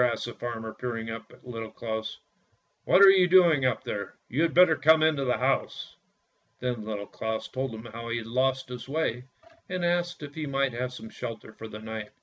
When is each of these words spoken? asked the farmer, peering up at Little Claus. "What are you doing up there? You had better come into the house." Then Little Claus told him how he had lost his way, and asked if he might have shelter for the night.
asked 0.03 0.25
the 0.25 0.33
farmer, 0.33 0.73
peering 0.73 1.11
up 1.11 1.31
at 1.31 1.47
Little 1.47 1.69
Claus. 1.69 2.17
"What 2.85 3.03
are 3.03 3.11
you 3.11 3.27
doing 3.27 3.65
up 3.65 3.83
there? 3.83 4.15
You 4.29 4.41
had 4.41 4.51
better 4.51 4.75
come 4.75 5.03
into 5.03 5.25
the 5.25 5.37
house." 5.37 5.95
Then 6.59 6.83
Little 6.85 7.05
Claus 7.05 7.47
told 7.47 7.69
him 7.75 7.85
how 7.85 8.09
he 8.09 8.17
had 8.17 8.25
lost 8.25 8.67
his 8.69 8.89
way, 8.89 9.25
and 9.69 9.85
asked 9.85 10.23
if 10.23 10.33
he 10.33 10.47
might 10.47 10.73
have 10.73 10.91
shelter 11.13 11.53
for 11.53 11.67
the 11.67 11.77
night. 11.77 12.09